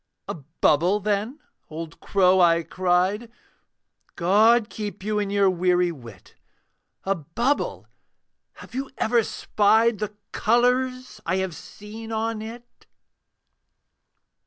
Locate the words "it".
12.41-12.87